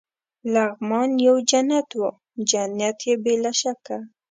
لغمان 0.53 1.09
یو 1.27 1.35
جنت 1.49 1.89
وو، 1.99 2.09
جنت 2.49 2.99
يې 3.07 3.13
بې 3.23 3.33
له 3.43 3.51
شکه. 3.59 3.97